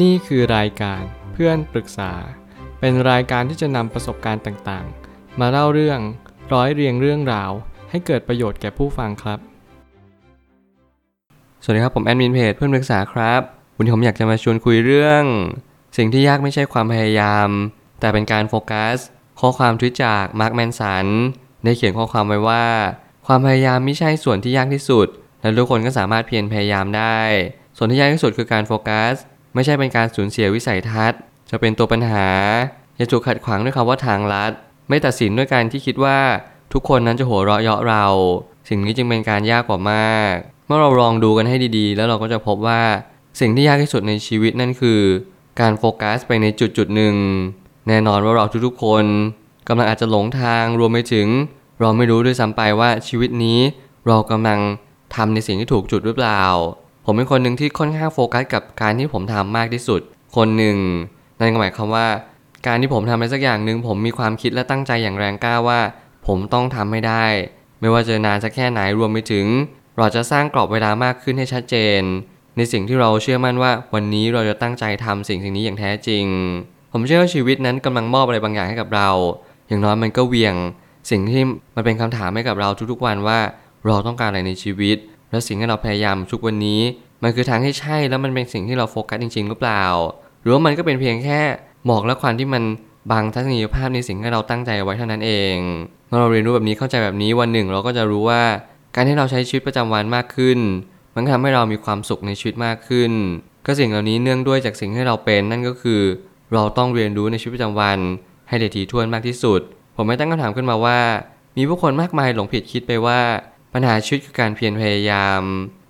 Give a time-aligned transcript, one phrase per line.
[0.00, 2.12] นี่คือรายการเพื่อนปรึกษา
[2.80, 6.00] เป็นรายการที่จะนำประสบการณ์ต่างๆ มาเล่าเรื่อง
[6.52, 7.50] ร้อยเรียงเรื่องราว
[7.90, 9.38] ให้เกิดประโยชน์แก่ผู้ฟังครับ
[11.62, 13.40] สวัสดีครับผมแอดมินเพจเพื่อนปรึกษาครับ
[13.76, 15.24] วันนี้ผมอยากจะมาชวนคุยเรื่อง
[15.96, 17.48] สิ่งที่ยากไม่ใช่ความพยายาม
[18.00, 18.96] แต่เป็นการโฟกัส
[19.40, 21.06] ข้อความทวิตจากมาร์คแมนสัน
[21.64, 22.64] ได้เขียนข้อความไว้ว่า
[23.26, 25.06] ความพยายามไม่ใช่ส่วนที่ยากที่สุด
[25.40, 27.18] และทุกคนก็สามารถเพียรพยายามได้
[27.76, 29.14] ส่วนที่ยากที่สุดคือการโฟกัส
[29.54, 31.18] ไม่ใช่เป็นการสูญเสียวิสัยทัศน์
[31.50, 32.28] จะเป็นตัวปัญหา
[32.96, 34.52] อย่าถูกขัดขวางด้วยคำว่าทางลัด
[34.88, 36.18] ไม่ตัดสินด้วยการที่คิดว่า
[36.72, 38.04] ทุกคนนั้นจะหัวเราะเยาะเรา
[38.68, 40.34] สิ่งนี้จึงเป็นการยากกว่ามาก
[40.66, 42.80] เมื่อเราลองดูกันให้ดีๆ แล้วเราก็จะพบว่า
[43.40, 45.00] สิ่งที่ยากที่สุดในชีวิตนั่นคือ
[45.60, 47.14] การโฟกัสไปในจุดจุดหนึ่ง
[47.88, 49.04] แน่นอนว่าเราทุกๆคน
[49.68, 51.28] กำลังอาจจะหลงทางรวมไปถึง
[51.80, 53.58] เราไม่รู้ด้วยซ้ำไปว่าชีวิตนี้
[54.06, 54.58] เรากำลัง
[55.14, 56.42] ทำในสิ่งที่ถูกจุดหรือเปล่า
[57.04, 60.00] ผมเป็นคนหนึ่งที่ค่อนข้างโฟกัสกับการที่ผมทำมากที่สุด
[60.36, 60.76] คนหนึ่ง
[61.38, 62.06] นั่นหมายความว่า
[62.66, 65.80] การที่ผมทำอะไรสักอย่างหนึ่งผมมีความคิดและตั้งใจอย่างแรงกล้าว่า
[66.26, 67.24] ผมต้องทำให้ได้
[67.80, 69.46] ไม่ว่าจะนานสักแค่ไหนรวมไปถึง
[69.98, 72.00] เราจะสร้างกรอบเวลามากขึ้นให้ชัดเจน
[72.56, 76.24] ในสิ่งที่เราเชื่อมั่นว่า วันนี้เราจะตั้งใจทำสิ่งสิ่งนี้อย่างแท้จริง
[76.92, 79.10] ผมเชื่อว่าชีวิตนั้นกำลังมอบอะไรบางอย่างให้กับเรา
[79.68, 80.54] อย่างน้อยมันก็เวียง
[81.10, 81.42] สิ่งที่
[81.76, 83.38] มันเป็นคำถามให้กับเราทุกๆวันว่า
[83.86, 84.96] เราต้องการอะไรในชีวิต
[85.32, 86.80] และสิ่งที่เราพยายามทุกวันนี้
[87.22, 89.84] มันคือทางที่ใช่แล้วมันเป็นสิ่งที่เราโฟกัสจริง ๆ หรือเปล่า
[90.42, 91.40] หรือว่ามันก็เป็นเพียงแค่
[91.86, 92.62] หมอกและควันที่มัน
[93.10, 95.56] บังทัศนียภาพในสิ่งที่เราตั้งใจไว้เท่านั้นเอง
[96.08, 98.42] เมื่อเราเรียนรู้แบบนี้เข้าใจแบบนี้วันหนึ่งเราก็จะรู้ว่า
[98.94, 100.58] การที่เราใช้ชีวิตประจำวันมากขึ้น
[101.14, 103.12] มันทำให้เรามีความสุขในชีวิตมากขึ้น
[103.66, 106.02] ก็สิ่งเหล่านี้เนื่องด้วยจากสิ่งที่เราเป็นนั่นก็คือ
[106.54, 107.98] เราต้องเรียนรู้ในชีวิตประจำวัน
[108.48, 109.60] ให้ละเอียดถี่ถ้วนมากที่สุด
[109.96, 110.98] ผมไม่ตั้งคำถามขึ้นมาว่า
[111.56, 113.20] มีผู้คนมากมายหลงผิดคิดไปว่า
[113.72, 115.42] ปัญหาชีวิตคือการเพียรพยายาม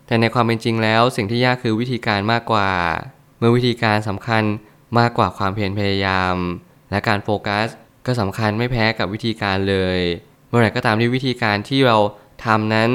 [0.06, 2.70] แต่ในความเป็นจริงแล้วสิ่งที่ยากคือวิธีการมากกว่า
[3.38, 4.42] เมื่อวิธีการสำคัญ
[4.98, 6.34] มากกว่าความเพียรพยายาม
[6.90, 7.68] และการโฟกัส
[8.06, 9.98] ก็สำคัญไม่แพ้กับวิธีการเลย
[10.48, 11.96] เมื่อไหร่ก็ตามที่วิธีการที่เรา
[12.44, 12.90] ทำนั้น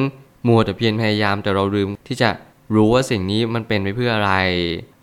[0.47, 2.29] มัวแต่เพียรพยายามแต่เราลืมที่จะ
[2.75, 4.33] รู้ว่าสิ่งนี้มันเป็นไปเพื่ออะไร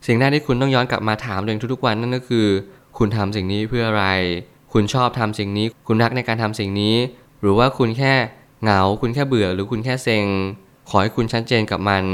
[0.06, 2.46] สิ่งแรกที่คุณต้องย้อนกลับมาถามตัวเองทุกๆวันนั่นก็คือ
[2.98, 4.06] คุณทำสิ่งนี้เพื่ออะไร
[4.72, 6.96] คุณชอบทำสิ่งนี้ คุณรักในการทำสิ่งนี้
[7.40, 8.14] หรือว่าคุณแค่
[8.64, 10.26] เหงาคุณแค่เบื่อหรือคุณแค่เซ็ง
[10.88, 12.04] ขอให้คุณชัดเจนกับมัน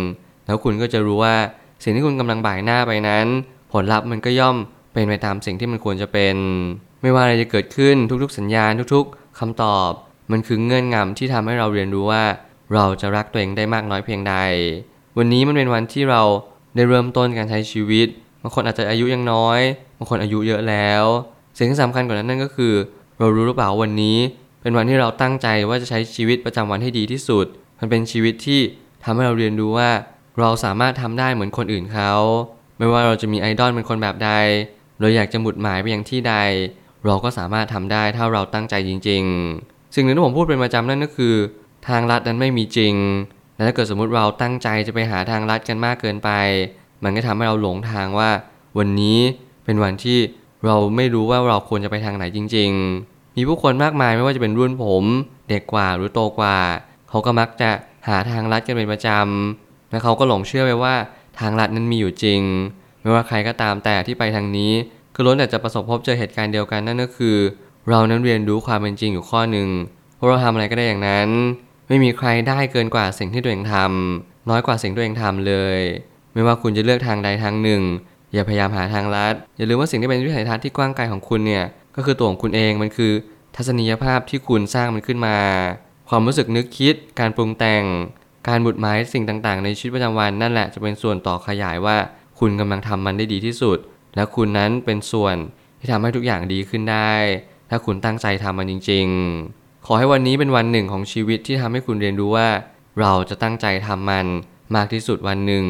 [0.46, 1.36] แล้วคุณก็จะรู้ว่า
[1.82, 3.26] สิ่งที่คุณกำลังบ่ายหน้าไปนั้น
[3.72, 4.56] ผลลัพธ์มันก็ย่อม
[4.92, 6.36] เป็นไปตามสิ่งที่มันควรจะเป็น
[7.02, 9.90] ไม่ว่าอะไรจะเกิดขึ้นทุกๆ สัญญาณทุกๆคำตอบ
[10.30, 12.24] มันคือเงื่อนงำที่ทำให้เราเรียนรู้ว่า
[12.74, 14.34] เราจะรักตัวเองได้มากน้อยเพียงใด
[15.18, 16.22] วันนี้มันเป็นวันที่เรา
[16.76, 18.08] ได้เริ่มต้นการใช้ชีวิต
[18.42, 19.60] บางคนอาจจะอายุยังน้อย
[19.98, 21.04] บางคนอายุเยอะแล้ว
[21.58, 22.74] สิ่งที่สำคัญกว่านั้นนั่นก็คือ
[23.18, 24.18] เรารู้หรือเปล่าวันนี้
[24.60, 27.47] เป็นวันที่เราตั้งใจว่าจะใช้ชีวิตประจำวันให้ดีที่สุด
[27.78, 28.60] มันเป็นชีวิตที่
[29.04, 29.91] ทำให้เราเรียนรู้ว่า
[30.38, 32.12] เราสามารถทำได้เหมือนคนอื่นเขา
[32.78, 34.31] ไม่ว่าเราจะมีไอดอลเป็นคนแบบใด
[35.00, 36.34] เราอยากจะหมุดหมายไปยังที่ใด
[37.06, 39.22] เราก็สามารถทำได้ถ้าเราตั้งใจจริง
[39.59, 41.34] ๆ สิ่งหนึ่งที่ผมพูดเป็นประจำนั่นก็คือ
[41.88, 42.94] ทางลัดนั้นไม่มีจริง
[43.54, 46.31] และถ้าเกิดสมมติเราตั้งใจจะไปหาทางลัดกันมากเกินไป
[47.04, 48.31] มันก็ทำให้เราหลงทางว่า
[48.78, 49.19] วันนี้
[49.65, 50.19] เป็นวันที่
[50.66, 52.71] เราไม่รู้ว่าเราควรจะไปทางไหนจริง
[53.06, 55.04] ๆ มีผู้คนมากมายไม่ว่าจะเป็นรุ่นผม
[55.48, 56.56] เด็กกว่าหรือโตกว่า
[57.08, 57.70] เขาก็มักจะ
[58.08, 60.94] หาทางลัดกันเป็นประจำและเขาก็หลงเชื่อไปว่า
[61.38, 62.42] ทางลัดนั้นมีอยู่จริง
[63.02, 64.72] ไม่ว่าใครก็ตามแต่ที่ไปทางนี้
[65.14, 67.36] ก็ล้วนแต่จะประสบพบเจอเหตุการณ์เดียวกันนั่นก็คือ
[67.88, 69.68] เรานั้นเรียนรู้ความเป็นจริงอยู่ข้อหนึ่ง
[70.18, 71.28] ว่าเราทำอะไรก็ได้อย่างนั้น
[71.88, 75.80] ไม่มีใครได้เกินกว่าสิ่งที่ตัวเองทำน้อยกว่าสิ่งที่ตัวเองทำเลย
[76.34, 77.82] ไม่ว่าคุณจะเลือกทางใดทางหนึ่ง
[78.32, 81.64] อย่าพยายามหาทางลัด อย่าลืมว่าสิ่งที่เป็นวิสัยทัศน์ที่กว้างไกลของคุณเนี่ย
[81.96, 83.12] ก็คือตัวของคุณเองมันคือ
[83.56, 85.36] ทัศนียภาพที่คุณสร้างมันขึ้นมา
[86.08, 87.84] ความรู้สึกนึกคิด การปรุงแต่ง
[88.48, 91.96] การบุดหมายสิ่งต่างๆ ในชีวิตประจำวันนั่นแหละจะเป็นส่วนต่อขยายว่า
[92.38, 93.78] คุณกำลังทำมันได้ดีที่สุด
[94.16, 95.36] และคุณนั้นเป็นส่วน
[95.78, 97.12] ที่ทำให้ทุกอย่างดีขึ้นได้
[97.70, 99.06] ถ้าคุณตั้งใจทำมันจริง
[99.46, 102.48] ๆ ขอให้วันนี้เป็นวันหนึ่งของชีวิตที่ทำให้คุณเรียนรู้ว่า
[103.00, 104.26] เราจะตั้งใจทำมัน
[104.76, 105.66] มากที่สุดวันหนึ่ง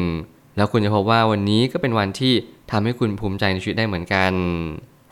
[0.57, 2.33] แล้วคุณจะพบว่าวันนี้ก็เป็นวันที่
[2.71, 4.33] ทำให้คุณภูมิใจในชีวิตได้เหมือนกัน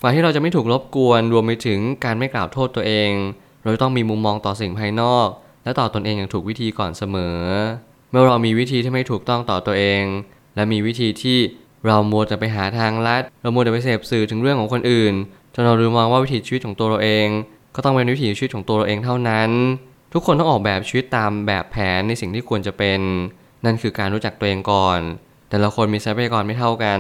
[0.02, 3.12] กว่าที่เราจะไม่ถูกรบกวนรวมไปถึงการไม่กล่าวโทษตัวเอง
[3.64, 5.28] เราต้องมีมุมมองต่อสิ่งภายนอก
[5.64, 7.40] และต่อตอนเองอย่างถูกวิธีก่อนเสมอ
[8.10, 10.04] เมื่อเรามีวิธีที่ไม่ถูกต้องต่อตัวเอง
[10.56, 11.38] และมีวิธีที่
[11.86, 15.14] เรามัวจะไปหาทางลัด เรามัวจะไปเสพสื่อถึงเรื่องของคนอื่น
[15.54, 17.28] จนเราลืมมองว่าวิถีชีวิตของตัวเราเอง
[17.76, 19.50] ก็ต้องเป็นวิถีชีวิตของตัวเราเองเท่านั้น
[20.14, 23.00] ทุกคนต้องออกแบบชีวิตตามแบบแผนในสิ่งที่ควรจะเป็น
[23.66, 25.00] นั่นคือการรู้จักตัวเองก่อน
[25.50, 27.00] แต่ละคนมีทรัพยากรไม่เท่ากัน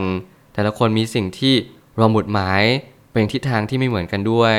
[0.54, 1.56] แต่ละคนมีสิ่งที่
[2.00, 2.63] เราหมุดหมาย
[3.13, 4.57] เป็นทิศทางที่ไม่เหมือนกันด้วย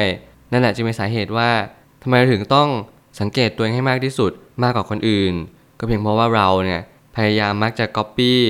[0.52, 1.50] นั่นแหละจึงเป็นสาเหตุว่า
[2.02, 2.68] ทำไมเราถึงต้อง
[3.20, 4.32] สังเกตตัวเองให้มากที่สุด
[4.62, 5.32] มากกว่าคนอื่น
[5.78, 6.82] ก็เพียงเพราะว่าเราเนี่ย
[7.16, 8.40] พยายามมักจะก๊อปปี้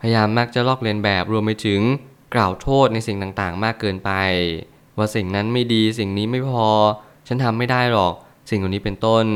[0.00, 1.80] พยายามมักจะลอกเลียนแบบรวมไปถึง
[2.34, 4.10] กล่าวโทษในสิ่งต่างๆ มากเกินไป
[4.96, 6.68] ว่าสิ่งนั้นไม่ดีสิ่งนี้ไม่พอ
[7.28, 8.14] ฉันทำไม่ได้หรอก
[8.50, 9.26] สิ่งเหล่านี้เป็นต้น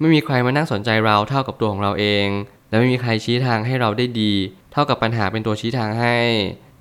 [0.00, 2.26] ไม่มีใครมานั่งสนใจเราเท่ากับตัวของเราเอง
[2.68, 4.32] และไม่มีใครชี้ทางให้เราได้ดี
[4.72, 6.16] เท่ากับปัญหาเป็นตัวชี้ทางให้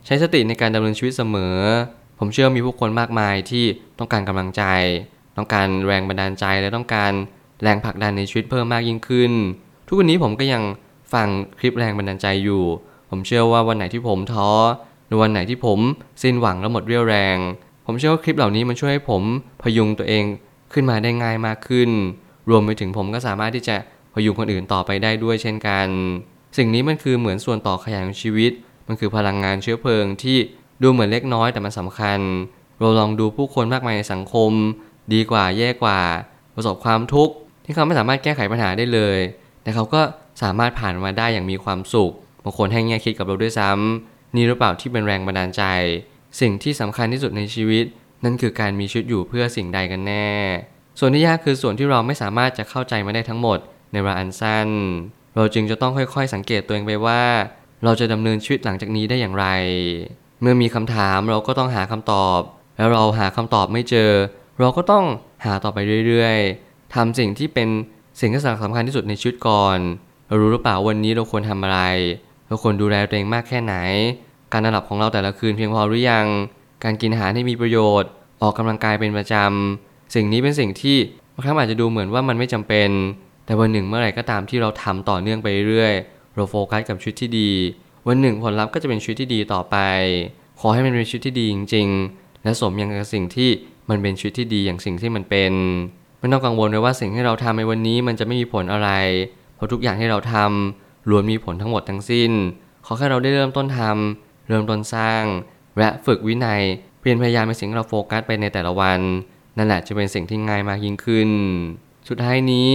[0.06, 1.58] ใช้สติในการดำเนินชีวิตเสมอ
[2.20, 3.66] ผมเชื่อมีผู้คนมากมายที่
[4.00, 4.64] ต้องการกำลังใจ
[5.38, 7.12] ต้องการแรงบันดาลใจและต้องการ
[7.64, 9.32] แรงผลักดันในชีวิตเพิ่มมากยิ่งขึ้น
[9.88, 10.64] ทุกวันนี้ผมก็ยัง
[11.14, 11.28] ฟัง
[11.60, 12.64] คลิปแรงบันดาลใจอยู่
[13.10, 14.50] ผมเชื่อว่าวันไหนที่ผมท้อ
[15.08, 15.80] หรือวันไหนที่ผม
[16.22, 17.38] สิ้นหวังและหมดเรี่ยวแรง
[17.86, 19.24] ผมเชื่อว่าคลิปเหล่านี้มันช่วยให้ผม
[19.62, 20.24] พยุงตัวเอง
[20.74, 21.90] ขึ้นมาได้ง่ายมากขึ้น
[22.50, 23.76] รวมไปถึงผมก็สามารถที่จะ
[24.14, 25.88] พยุงคนอื่นต่อไปได้ด้วยเช่นกัน
[26.58, 28.52] สิ่งนี้มันคือเหมือนส่วนต่อขยายของชีวิต
[28.88, 30.38] มันคือพลังงานเชื้อเพลิงที่
[30.82, 32.20] ดูเหมือนเล็กน้อยแต่มันสำคัญ
[32.80, 34.52] เราลองดูผู้คนมากมายในสังคม
[35.14, 36.00] ดีกว่าแย่กว่า
[36.56, 37.34] ประสบความทุกข์
[37.66, 39.18] ที่เขาไม่สามารถแก้ไขปัญหาได้เลย
[39.64, 40.02] แต่เขาก็
[40.42, 42.14] สามารถผ่านมาได้อย่างมีความสุข
[42.44, 45.64] บางคนให้แง่คิดกับเราด้วยซ้ำนี่หรือเปล่าที่เป็นแรงบันดาลใจ
[46.42, 47.86] สิ่งที่สำคัญที่สุดในชีวิต
[48.24, 50.30] นั่นคือการมีชีวิตอยู่เพื่อสิ่งใดกันแน่
[51.00, 53.60] ส่วนที่ยากคือส่วนที่เราไม่สามารถจะเข้าใจมาได้ทั้งหมด
[53.92, 54.68] ในเวลาอันสั้น
[55.36, 57.24] เราจึงจะต้องค่อยๆ สังเกตตัวเองไปว่า
[57.84, 59.46] เราจะดำเนินชีวิตหลังจากนี้ได้อย่างไร
[60.42, 62.40] เมื่อมีคำถามเราก็ต้องหาคำตอบ
[62.78, 64.12] แล้วเราหาคำตอบไม่เจอ
[64.60, 65.06] เราก็ต้อง
[65.46, 67.70] หาต่อไปเรื่อยๆทำสิ่งที่เป็น
[68.20, 69.78] สิ่งที่สำคัญที่สุดในชีวิตก่อน
[70.28, 71.80] เรารู้หรือเปล่าวันนี้เราควรทำอะไร
[72.48, 73.76] เราควรดูแลตัวเองมากแค่ไหน
[74.52, 76.26] การนอนหลับของเราแต่ละคืนเพียงพอหรือยัง
[76.84, 78.10] การกินอาหารให้มีประโยชน์
[78.42, 80.98] ออกกำลังกายเป็นประจำ สิ่งนี้เป็นสิ่งที่
[81.34, 82.90] บางครั้งอาจจะดูเหมือนว่ามันไม่จำเป็น
[83.46, 85.94] แต่วันหนึ่งเมื่อไหร่ก็ตามที่เราทำต่อเนื่องไปเรื่อย
[86.36, 87.52] เราโฟกัสกับชีวิตที่ดี
[88.08, 89.78] วันหนึ่งผลลัพธ์ก็จะเป็นชีวิตที่ดีต่อไป
[90.60, 93.50] ขอให้มันเป็นชีวิตที่ดีจริงๆ และสมยังกับสิ่งที่
[93.90, 95.54] มันเป็นชีวิตที่ดีอย่างสิ่งที่มันเป็น
[96.20, 98.90] ไม่ต้องกังวลเลยว่าสิ่งที่เราทำในวันนี้มันจะไม่มีผลอะไร
[99.56, 102.32] เพราะทุกอย่างที่เราทำล้วนมีผลทั้งหมดทั้งสิ้น
[102.86, 105.24] ขอแค่เราได้เริ่มต้นทำเริ่มต้นสร้าง
[105.78, 106.62] และฝึกวินัย
[107.00, 109.00] เปลี่ยนพยายามเป็นสิ่งที่เราโฟกัสไปในแต่ละวัน
[109.58, 111.30] นั่นแหละจะเป็นสิ่งที่ง่ายมากยิ่งขึ้น
[112.10, 112.70] สุดท้ายนี้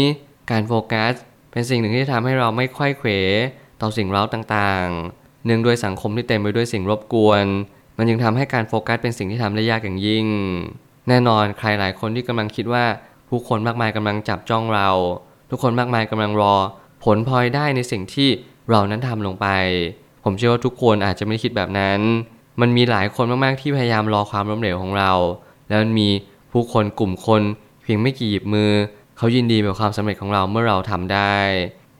[0.51, 1.15] การโฟกัส
[1.57, 3.09] เป็นสิ่งหนึ่งที่ทำให้เราไม่ค่อยเขว
[3.81, 7.45] ต่อสิ่งเร้าต่างๆ เนื่องด้วยสังคมที่เต็มไปด้วยสิ่งรบกวน
[7.97, 10.27] มันจึงทำให้การโฟกัสเป็นสิ่งที่ทำได้ยากอย่างยิ่ง
[11.09, 12.85] แน่นอนใครหลายคนที่กำลังคิดว่า
[13.29, 14.89] ผู้คนมากมายกำลังจับจ้องเรา
[15.51, 16.55] ทุกคนมากมายกำลังรอ
[17.05, 18.29] ผลพลอยได้ในสิ่งที่
[18.71, 19.47] เรานั้นทำลงไป
[20.25, 22.01] ผมเชื่อว่าทุกคนอาจจะไม่คิดแบบนั้น
[22.61, 25.13] มันมีหลายคนมากๆที่พยายามรอความล้มเหลวของเรา
[25.69, 26.09] แล้วมันมี
[26.53, 27.43] ผู้คนกลุ่มคน
[27.83, 28.73] เพียงไม่กี่หยิบมือ
[29.17, 31.37] เขายินดีกับความสำเร็จของเราเมื่อเราทำได้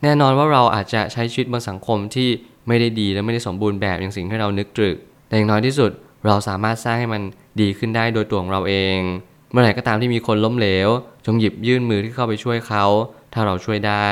[0.03, 2.29] แน่นอนว่าเราอาจจะใช้ชีวิตบนสังคมที่
[2.69, 4.97] ไม่ได้ดีและไม่ได้สมบูรณ์แบบอย่างสิ่งที่เรานึกตรึก
[5.29, 5.91] แต่อย่างน้อยที่สุด
[6.27, 7.23] เราสามารถสร้างให้มัน
[7.61, 8.99] ดีขึ้นได้โดยตัวของเราเอง
[9.51, 10.89] เมื่อไหร่ก็ตามที่มีคนล้มเหลว
[11.27, 12.85] จงหยิบยื่นมือที่เข้าไปช่วยเขา
[13.33, 14.11] ถ้าเราช่วยได้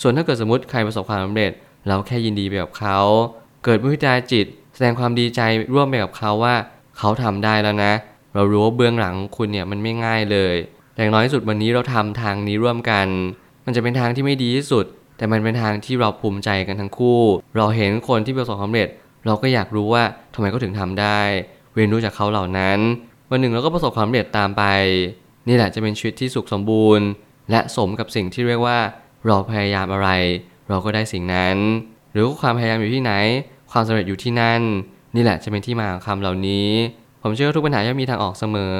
[0.00, 1.52] ส่วนถ้าเกิดสมมติใครประสบความสำเร็จ
[1.88, 2.98] เราแค่ยินดีไปกับเขา
[3.64, 5.40] เกิดมุทิตาจิต แสดงความดีใจ
[5.74, 6.54] ร่วมไปกับเขาว่า
[6.98, 7.92] เขาทำได้แล้วนะ
[8.34, 10.54] เรารู้ว่าเบื้องหลังคุณเนี่ยมันไม่ง่ายเลย
[10.96, 13.06] อย่างน้อยที่สุดวันนี้เราทำทางนี้ร่วมกัน
[13.64, 14.84] มันจะเป็นทางที่ไม่ดีที่สุด
[15.16, 17.20] แต่มันเป็นทางที่เราภูมิใจกันทั้งคู่
[17.56, 18.88] เราเห็นคนที่ประสบความสำเร็จ
[19.26, 20.04] เราก็อยากรู้ว่า
[20.34, 21.20] ทำไมเขาถึงทำได้
[21.74, 22.78] เรียนรู้จากเขาเหล่านั้น
[23.30, 24.64] วันหนึ่งเราก็ประสบความสำเร็จตามไป
[25.48, 27.06] นี่แหละจะเป็นชีวิตที่สุขสมบูรณ์
[27.50, 28.78] และสมกับสิ่งที่เรียกว่า
[29.26, 30.08] เราพยายามอะไร
[30.68, 31.56] เราก็ได้สิ่งนั้น
[32.12, 33.12] หรือว่าความพยายามอยู่ที่ไหน
[33.72, 34.62] ความสำเร็จอยู่ที่นั่น
[35.14, 36.68] นี่แหละจะเป็นที่มาของคำเหล่านี้
[37.22, 38.76] ผมเชื่อว่าทุกปัญหาย่อมมีทางออกเสมอ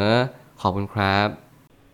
[0.60, 1.28] ขอบคุณครับ